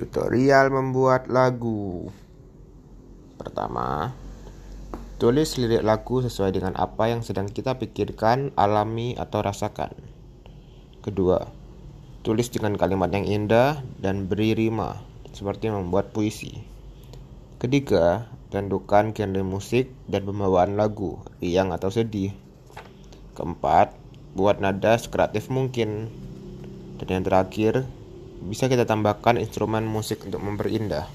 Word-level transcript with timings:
Tutorial 0.00 0.72
membuat 0.72 1.28
lagu. 1.28 2.08
Pertama, 3.36 4.16
tulis 5.20 5.60
lirik 5.60 5.84
lagu 5.84 6.24
sesuai 6.24 6.56
dengan 6.56 6.72
apa 6.80 7.12
yang 7.12 7.20
sedang 7.20 7.44
kita 7.44 7.76
pikirkan, 7.76 8.48
alami, 8.56 9.12
atau 9.20 9.44
rasakan. 9.44 9.92
Kedua, 11.04 11.44
tulis 12.24 12.48
dengan 12.48 12.80
kalimat 12.80 13.12
yang 13.12 13.28
indah 13.28 13.84
dan 14.00 14.24
beri 14.24 14.56
rima, 14.56 15.04
seperti 15.36 15.68
membuat 15.68 16.16
puisi. 16.16 16.64
Ketiga, 17.60 18.24
tentukan 18.48 19.12
genre 19.12 19.44
musik 19.44 19.92
dan 20.08 20.24
pembawaan 20.24 20.80
lagu, 20.80 21.20
riang 21.44 21.76
atau 21.76 21.92
sedih. 21.92 22.32
Keempat, 23.36 23.92
buat 24.32 24.64
nada 24.64 24.96
sekreatif 24.96 25.52
mungkin. 25.52 26.08
Dan 26.96 27.20
yang 27.20 27.24
terakhir, 27.28 27.84
bisa 28.40 28.66
kita 28.66 28.88
tambahkan 28.88 29.36
instrumen 29.36 29.84
musik 29.84 30.24
untuk 30.24 30.40
memperindah. 30.40 31.06